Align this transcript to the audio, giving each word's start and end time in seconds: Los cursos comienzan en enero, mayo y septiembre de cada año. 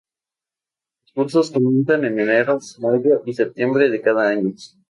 Los 1.03 1.11
cursos 1.13 1.51
comienzan 1.51 2.05
en 2.05 2.19
enero, 2.19 2.57
mayo 2.79 3.21
y 3.23 3.33
septiembre 3.35 3.89
de 3.91 4.01
cada 4.01 4.29
año. 4.29 4.55